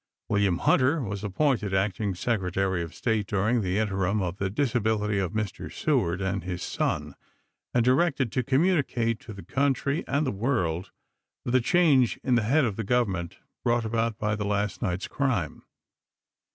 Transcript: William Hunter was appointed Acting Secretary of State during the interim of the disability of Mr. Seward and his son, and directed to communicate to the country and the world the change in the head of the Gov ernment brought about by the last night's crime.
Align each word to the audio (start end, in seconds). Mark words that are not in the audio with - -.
William 0.29 0.57
Hunter 0.57 0.99
was 1.03 1.23
appointed 1.23 1.75
Acting 1.75 2.15
Secretary 2.15 2.81
of 2.81 2.95
State 2.95 3.27
during 3.27 3.61
the 3.61 3.77
interim 3.77 4.19
of 4.19 4.37
the 4.37 4.49
disability 4.49 5.19
of 5.19 5.33
Mr. 5.33 5.71
Seward 5.71 6.21
and 6.23 6.43
his 6.43 6.63
son, 6.63 7.13
and 7.71 7.85
directed 7.85 8.31
to 8.31 8.41
communicate 8.41 9.19
to 9.19 9.31
the 9.31 9.43
country 9.45 10.03
and 10.07 10.25
the 10.25 10.31
world 10.31 10.89
the 11.45 11.61
change 11.61 12.17
in 12.23 12.33
the 12.33 12.41
head 12.41 12.65
of 12.65 12.77
the 12.77 12.83
Gov 12.83 13.09
ernment 13.09 13.33
brought 13.63 13.85
about 13.85 14.17
by 14.17 14.35
the 14.35 14.43
last 14.43 14.81
night's 14.81 15.07
crime. 15.07 15.61